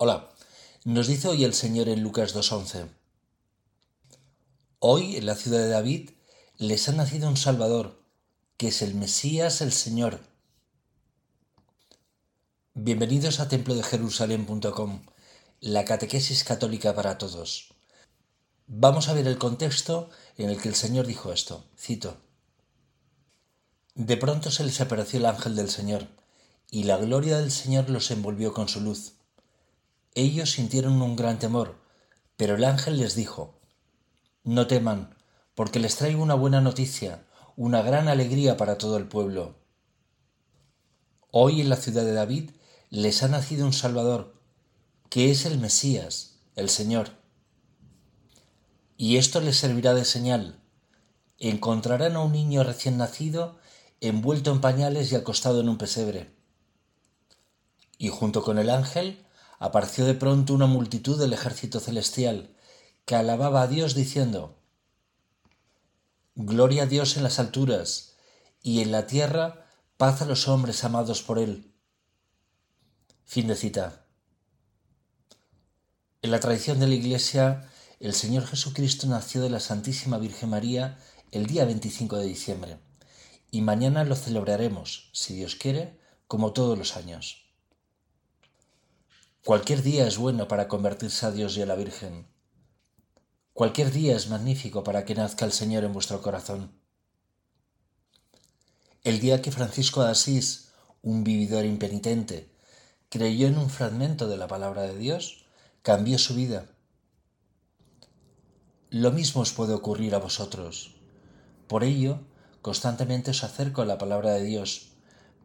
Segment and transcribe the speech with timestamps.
[0.00, 0.30] Hola,
[0.84, 2.86] nos dice hoy el Señor en Lucas 2.11.
[4.78, 6.10] Hoy en la ciudad de David
[6.56, 8.00] les ha nacido un Salvador,
[8.56, 10.20] que es el Mesías el Señor.
[12.74, 15.02] Bienvenidos a templodejerusalén.com,
[15.58, 17.74] la catequesis católica para todos.
[18.68, 21.64] Vamos a ver el contexto en el que el Señor dijo esto.
[21.76, 22.18] Cito.
[23.96, 26.06] De pronto se les apareció el ángel del Señor,
[26.70, 29.17] y la gloria del Señor los envolvió con su luz
[30.18, 31.76] ellos sintieron un gran temor,
[32.36, 33.60] pero el ángel les dijo,
[34.42, 35.14] No teman,
[35.54, 37.24] porque les traigo una buena noticia,
[37.56, 39.54] una gran alegría para todo el pueblo.
[41.30, 42.50] Hoy en la ciudad de David
[42.90, 44.34] les ha nacido un Salvador,
[45.08, 47.10] que es el Mesías, el Señor.
[48.96, 50.60] Y esto les servirá de señal.
[51.38, 53.56] Encontrarán a un niño recién nacido
[54.00, 56.34] envuelto en pañales y acostado en un pesebre.
[57.98, 59.24] Y junto con el ángel
[59.58, 62.54] apareció de pronto una multitud del ejército celestial,
[63.04, 64.56] que alababa a Dios diciendo,
[66.34, 68.16] Gloria a Dios en las alturas,
[68.62, 71.72] y en la tierra paz a los hombres amados por Él.
[73.24, 74.04] Fin de cita.
[76.22, 80.98] En la tradición de la Iglesia, el Señor Jesucristo nació de la Santísima Virgen María
[81.32, 82.78] el día 25 de diciembre,
[83.50, 87.47] y mañana lo celebraremos, si Dios quiere, como todos los años.
[89.44, 92.26] Cualquier día es bueno para convertirse a Dios y a la Virgen.
[93.54, 96.72] Cualquier día es magnífico para que nazca el Señor en vuestro corazón.
[99.04, 102.52] El día que Francisco de Asís, un vividor impenitente,
[103.08, 105.46] creyó en un fragmento de la palabra de Dios,
[105.82, 106.66] cambió su vida.
[108.90, 110.96] Lo mismo os puede ocurrir a vosotros.
[111.68, 112.20] Por ello,
[112.60, 114.90] constantemente os acerco a la palabra de Dios,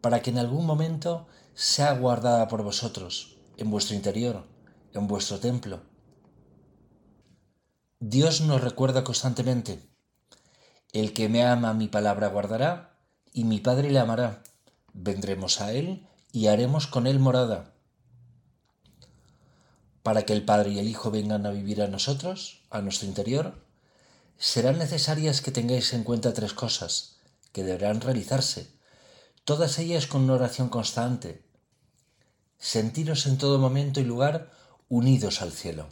[0.01, 4.47] para que en algún momento sea guardada por vosotros en vuestro interior,
[4.93, 5.81] en vuestro templo.
[7.99, 9.79] Dios nos recuerda constantemente,
[10.91, 12.99] el que me ama mi palabra guardará,
[13.33, 14.43] y mi Padre le amará.
[14.93, 17.73] Vendremos a Él y haremos con Él morada.
[20.03, 23.65] Para que el Padre y el Hijo vengan a vivir a nosotros, a nuestro interior,
[24.37, 27.17] serán necesarias que tengáis en cuenta tres cosas
[27.53, 28.67] que deberán realizarse,
[29.45, 31.42] todas ellas con una oración constante,
[32.63, 34.49] sentiros en todo momento y lugar
[34.87, 35.89] unidos al cielo.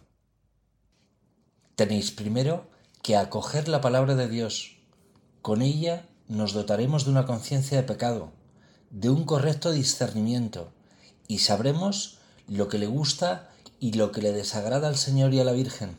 [1.76, 2.70] Tenéis primero
[3.04, 4.78] que acoger la palabra de Dios.
[5.42, 8.32] Con ella nos dotaremos de una conciencia de pecado,
[8.90, 10.72] de un correcto discernimiento,
[11.28, 13.50] y sabremos lo que le gusta
[13.82, 15.98] y lo que le desagrada al Señor y a la Virgen.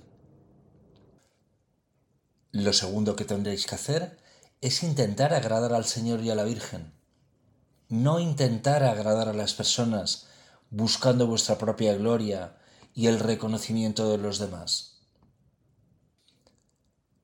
[2.50, 4.19] Lo segundo que tendréis que hacer
[4.62, 6.94] es intentar agradar al Señor y a la Virgen.
[7.91, 10.31] No intentar agradar a las personas
[10.72, 12.56] buscando vuestra propia gloria
[12.94, 15.03] y el reconocimiento de los demás.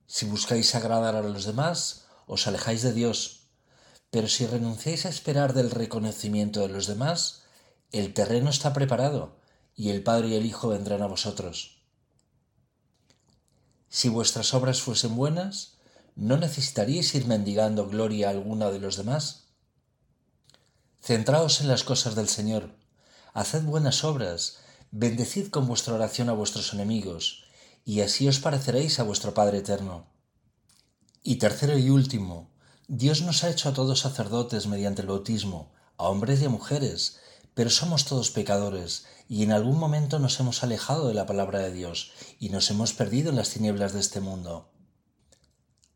[0.06, 3.48] Si buscáis agradar a los demás, os alejáis de Dios,
[4.10, 7.44] pero si renunciáis a esperar del reconocimiento de los demás,
[7.90, 9.38] el terreno está preparado
[9.74, 11.80] y el Padre y el Hijo vendrán a vosotros.
[13.88, 15.78] Si vuestras obras fuesen buenas,
[16.16, 19.46] ¿no necesitaríais ir mendigando gloria alguna de los demás?
[21.00, 22.76] Centraos en las cosas del Señor
[23.34, 24.58] haced buenas obras,
[24.90, 27.44] bendecid con vuestra oración a vuestros enemigos,
[27.84, 30.06] y así os pareceréis a vuestro Padre eterno.
[31.22, 32.50] Y tercero y último,
[32.86, 37.18] Dios nos ha hecho a todos sacerdotes mediante el bautismo, a hombres y a mujeres,
[37.54, 41.72] pero somos todos pecadores, y en algún momento nos hemos alejado de la palabra de
[41.72, 44.70] Dios, y nos hemos perdido en las tinieblas de este mundo.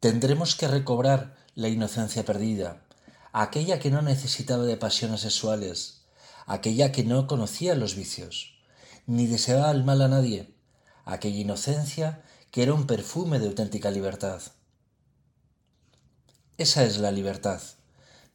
[0.00, 2.84] Tendremos que recobrar la inocencia perdida,
[3.32, 6.01] aquella que no necesitaba de pasiones sexuales,
[6.46, 8.54] aquella que no conocía los vicios,
[9.06, 10.54] ni deseaba el mal a nadie,
[11.04, 14.42] aquella inocencia que era un perfume de auténtica libertad.
[16.58, 17.60] Esa es la libertad,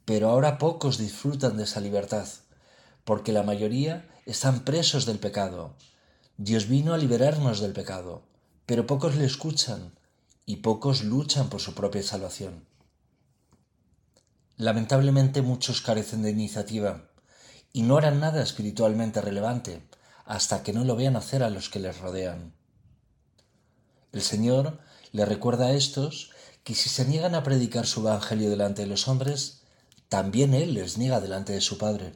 [0.06, 2.28] pero ahora pocos disfrutan de esa libertad,
[3.06, 5.76] porque la mayoría están presos del pecado.
[6.38, 8.24] Dios vino a liberarnos del pecado,
[8.66, 9.94] pero pocos le escuchan
[10.46, 12.66] y pocos luchan por su propia salvación.
[14.58, 17.10] Lamentablemente muchos carecen de iniciativa
[17.78, 19.84] y no harán nada espiritualmente relevante
[20.26, 22.56] hasta que no lo vean hacer a los que les rodean.
[24.12, 24.80] El Señor
[25.12, 26.32] le recuerda a estos
[26.64, 29.62] que si se niegan a predicar su Evangelio delante de los hombres,
[30.10, 32.16] también Él les niega delante de su Padre.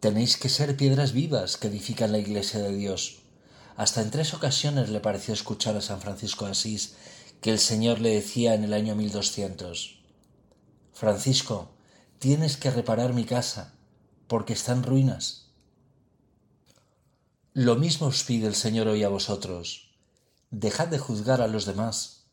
[0.00, 3.20] Tenéis que ser piedras vivas que edifican la iglesia de Dios.
[3.76, 6.96] Hasta en tres ocasiones le pareció escuchar a San Francisco de Asís
[7.40, 9.99] que el Señor le decía en el año 1200,
[11.00, 11.70] Francisco,
[12.18, 13.72] tienes que reparar mi casa,
[14.28, 15.54] porque está en ruinas.
[17.54, 19.94] Lo mismo os pide el Señor hoy a vosotros.
[20.50, 22.26] Dejad de juzgar a los demás,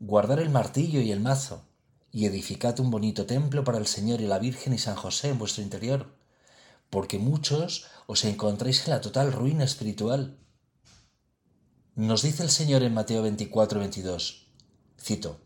[0.00, 1.64] guardar el martillo y el mazo,
[2.12, 5.38] y edificad un bonito templo para el Señor y la Virgen y San José en
[5.38, 6.14] vuestro interior,
[6.90, 10.36] porque muchos os encontráis en la total ruina espiritual.
[11.94, 14.46] Nos dice el Señor en Mateo 24, 22,
[15.00, 15.43] cito,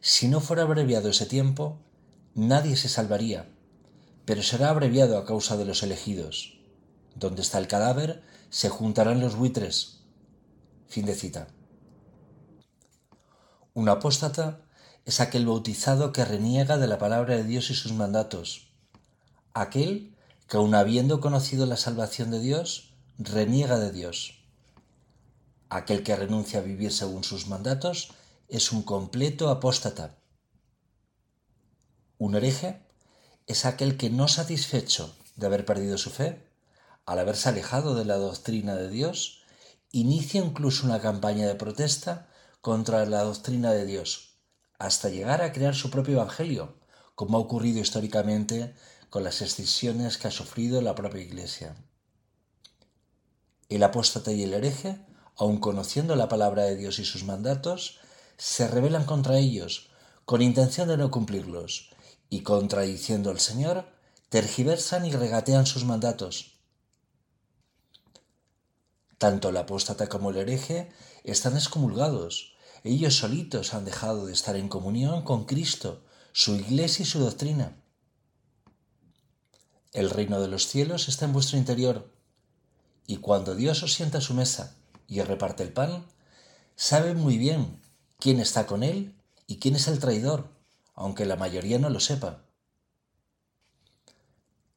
[0.00, 1.78] Si no fuera abreviado ese tiempo,
[2.34, 3.50] nadie se salvaría,
[4.24, 6.58] pero será abreviado a causa de los elegidos.
[7.14, 10.00] Donde está el cadáver, se juntarán los buitres.
[10.88, 11.48] Fin de cita.
[13.74, 14.62] Un apóstata
[15.04, 18.72] es aquel bautizado que reniega de la palabra de Dios y sus mandatos.
[19.52, 20.16] Aquel
[20.48, 24.44] que aun habiendo conocido la salvación de Dios, reniega de Dios.
[25.68, 28.12] Aquel que renuncia a vivir según sus mandatos
[28.50, 30.18] es un completo apóstata.
[32.18, 32.82] Un hereje
[33.46, 36.46] es aquel que no satisfecho de haber perdido su fe,
[37.06, 39.42] al haberse alejado de la doctrina de Dios,
[39.92, 42.28] inicia incluso una campaña de protesta
[42.60, 44.38] contra la doctrina de Dios,
[44.78, 46.76] hasta llegar a crear su propio evangelio,
[47.14, 48.74] como ha ocurrido históricamente
[49.10, 51.76] con las excisiones que ha sufrido la propia Iglesia.
[53.68, 55.04] El apóstata y el hereje,
[55.36, 58.00] aun conociendo la palabra de Dios y sus mandatos,
[58.40, 59.90] se rebelan contra ellos,
[60.24, 61.90] con intención de no cumplirlos,
[62.30, 63.84] y contradiciendo al Señor,
[64.30, 66.58] tergiversan y regatean sus mandatos.
[69.18, 70.90] Tanto el apóstata como el hereje
[71.22, 72.54] están excomulgados.
[72.82, 76.02] Ellos solitos han dejado de estar en comunión con Cristo,
[76.32, 77.76] su iglesia y su doctrina.
[79.92, 82.10] El reino de los cielos está en vuestro interior.
[83.06, 84.76] Y cuando Dios os sienta a su mesa
[85.06, 86.06] y reparte el pan,
[86.74, 87.80] sabe muy bien
[88.20, 89.14] quién está con él
[89.46, 90.48] y quién es el traidor,
[90.94, 92.44] aunque la mayoría no lo sepa.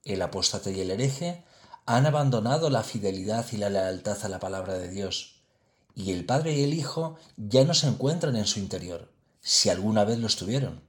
[0.03, 1.43] El apóstata y el hereje
[1.85, 5.41] han abandonado la fidelidad y la lealtad a la palabra de Dios,
[5.95, 9.11] y el Padre y el Hijo ya no se encuentran en su interior,
[9.41, 10.81] si alguna vez lo estuvieron.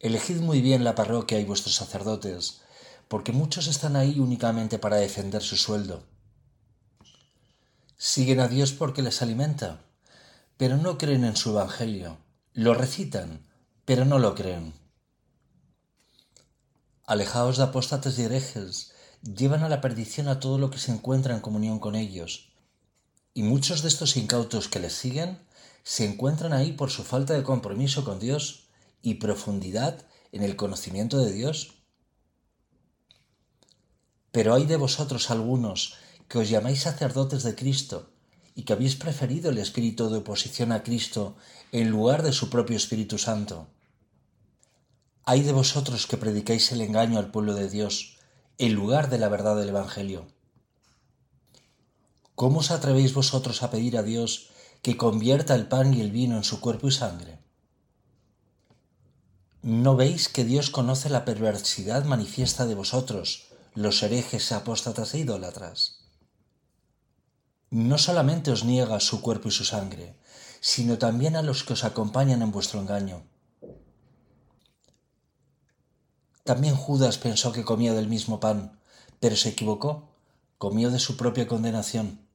[0.00, 2.60] Elegid muy bien la parroquia y vuestros sacerdotes,
[3.08, 6.04] porque muchos están ahí únicamente para defender su sueldo.
[7.96, 9.80] Siguen a Dios porque les alimenta,
[10.58, 12.18] pero no creen en su Evangelio.
[12.52, 13.46] Lo recitan,
[13.84, 14.74] pero no lo creen.
[17.06, 21.34] Alejaos de apóstatas y herejes, llevan a la perdición a todo lo que se encuentra
[21.34, 22.50] en comunión con ellos.
[23.34, 25.38] Y muchos de estos incautos que les siguen
[25.84, 28.66] se encuentran ahí por su falta de compromiso con Dios
[29.00, 31.74] y profundidad en el conocimiento de Dios.
[34.32, 35.94] Pero hay de vosotros algunos
[36.26, 38.10] que os llamáis sacerdotes de Cristo
[38.58, 41.36] y que habéis preferido el espíritu de oposición a Cristo
[41.70, 43.68] en lugar de su propio Espíritu Santo.
[45.24, 48.18] Hay de vosotros que predicáis el engaño al pueblo de Dios
[48.58, 50.26] en lugar de la verdad del Evangelio.
[52.34, 54.48] ¿Cómo os atrevéis vosotros a pedir a Dios
[54.82, 57.38] que convierta el pan y el vino en su cuerpo y sangre?
[59.62, 65.97] ¿No veis que Dios conoce la perversidad manifiesta de vosotros, los herejes, apóstatas e idólatras?
[67.70, 70.16] No solamente os niega su cuerpo y su sangre,
[70.60, 73.24] sino también a los que os acompañan en vuestro engaño.
[76.44, 78.80] También Judas pensó que comía del mismo pan,
[79.20, 80.08] pero se equivocó,
[80.56, 82.26] comió de su propia condenación.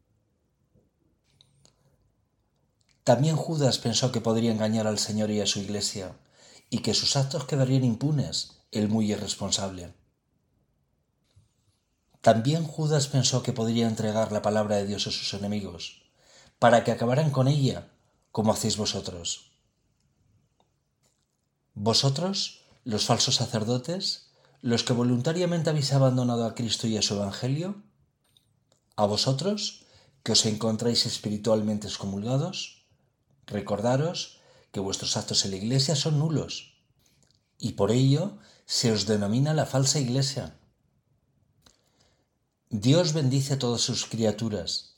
[3.04, 6.16] También Judas pensó que podría engañar al Señor y a su iglesia,
[6.70, 9.94] y que sus actos quedarían impunes, el muy irresponsable.
[12.24, 16.04] También Judas pensó que podría entregar la palabra de Dios a sus enemigos,
[16.58, 17.90] para que acabaran con ella,
[18.32, 19.52] como hacéis vosotros.
[21.74, 24.30] Vosotros los falsos sacerdotes,
[24.62, 27.84] los que voluntariamente habéis abandonado a Cristo y a su Evangelio,
[28.96, 29.84] a vosotros,
[30.24, 32.86] que os encontráis espiritualmente excomulgados,
[33.48, 34.40] recordaros
[34.72, 36.78] que vuestros actos en la Iglesia son nulos,
[37.58, 40.56] y por ello se os denomina la falsa Iglesia.
[42.76, 44.96] Dios bendice a todas sus criaturas.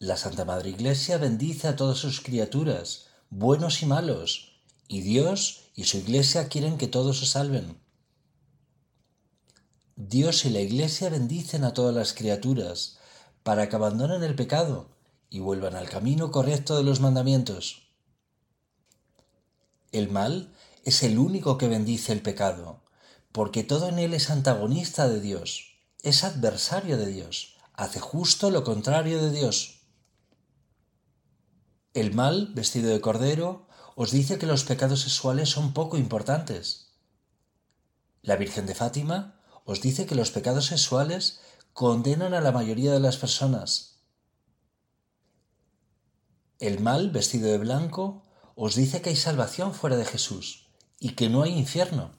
[0.00, 5.84] La Santa Madre Iglesia bendice a todas sus criaturas, buenos y malos, y Dios y
[5.84, 7.78] su iglesia quieren que todos se salven.
[9.94, 12.98] Dios y la iglesia bendicen a todas las criaturas
[13.44, 14.88] para que abandonen el pecado
[15.30, 17.86] y vuelvan al camino correcto de los mandamientos.
[19.92, 20.52] El mal
[20.82, 22.80] es el único que bendice el pecado,
[23.30, 25.71] porque todo en él es antagonista de Dios,
[26.02, 29.82] es adversario de Dios, hace justo lo contrario de Dios.
[31.94, 36.92] El mal, vestido de cordero, os dice que los pecados sexuales son poco importantes.
[38.22, 41.40] La Virgen de Fátima os dice que los pecados sexuales
[41.72, 44.00] condenan a la mayoría de las personas.
[46.58, 48.22] El mal, vestido de blanco,
[48.54, 50.66] os dice que hay salvación fuera de Jesús
[50.98, 52.10] y que no hay infierno.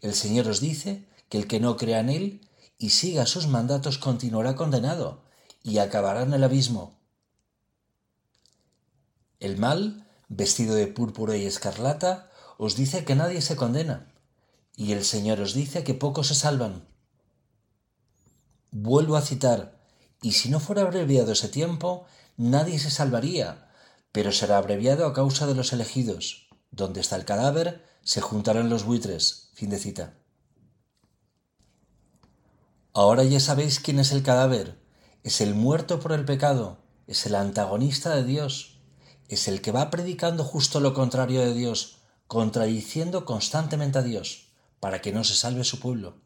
[0.00, 2.47] El Señor os dice que el que no crea en Él
[2.78, 5.24] y siga sus mandatos continuará condenado
[5.62, 6.98] y acabará en el abismo.
[9.40, 14.12] El mal, vestido de púrpura y escarlata, os dice que nadie se condena,
[14.76, 16.86] y el Señor os dice que pocos se salvan.
[18.70, 19.80] Vuelvo a citar,
[20.22, 22.06] y si no fuera abreviado ese tiempo,
[22.36, 23.70] nadie se salvaría,
[24.12, 26.48] pero será abreviado a causa de los elegidos.
[26.70, 29.50] Donde está el cadáver, se juntarán los buitres.
[29.54, 30.14] Fin de cita.
[32.98, 34.76] Ahora ya sabéis quién es el cadáver.
[35.22, 38.80] Es el muerto por el pecado, es el antagonista de Dios,
[39.28, 44.48] es el que va predicando justo lo contrario de Dios, contradiciendo constantemente a Dios,
[44.80, 46.16] para que no se salve su pueblo.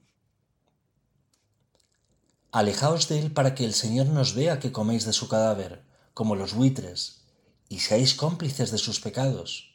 [2.53, 6.37] Alejaos de él para que el Señor nos vea que coméis de su cadáver, como
[6.37, 7.27] los buitres,
[7.69, 9.75] y seáis cómplices de sus pecados.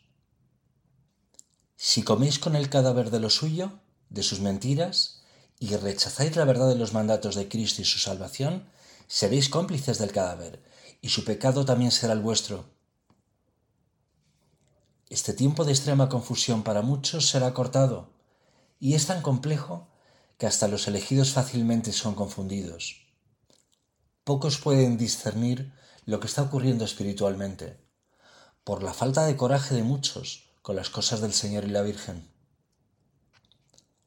[1.76, 5.17] Si coméis con el cadáver de lo suyo, de sus mentiras,
[5.60, 8.70] y rechazáis la verdad de los mandatos de Cristo y su salvación,
[9.08, 10.64] seréis cómplices del cadáver,
[11.02, 12.66] y su pecado también será el vuestro.
[15.10, 18.10] Este tiempo de extrema confusión para muchos será cortado,
[18.80, 19.88] y es tan complejo
[20.38, 23.08] que hasta los elegidos fácilmente son confundidos.
[24.24, 25.74] Pocos pueden discernir
[26.06, 27.80] lo que está ocurriendo espiritualmente,
[28.64, 32.30] por la falta de coraje de muchos con las cosas del Señor y la Virgen.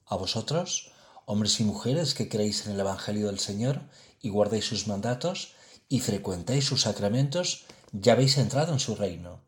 [0.05, 0.93] A vosotros,
[1.27, 3.83] hombres y mujeres que creéis en el Evangelio del Señor
[4.21, 5.55] y guardéis sus mandatos
[5.89, 9.41] y frecuentáis sus sacramentos, ya habéis entrado en su reino.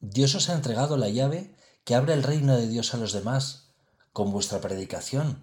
[0.00, 3.70] Dios os ha entregado la llave que abre el reino de Dios a los demás
[4.12, 5.42] con vuestra predicación.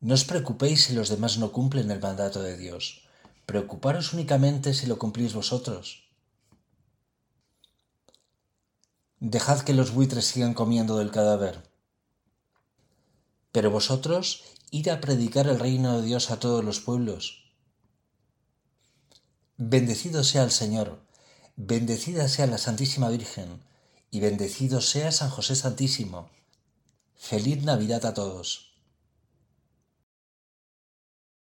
[0.00, 3.06] No os preocupéis si los demás no cumplen el mandato de Dios.
[3.46, 6.08] Preocuparos únicamente si lo cumplís vosotros.
[9.20, 11.71] Dejad que los buitres sigan comiendo del cadáver.
[13.52, 17.44] Pero vosotros id a predicar el reino de Dios a todos los pueblos.
[19.58, 21.00] Bendecido sea el Señor,
[21.56, 23.62] bendecida sea la Santísima Virgen,
[24.10, 26.30] y bendecido sea San José Santísimo
[27.22, 28.71] Feliz Navidad a todos.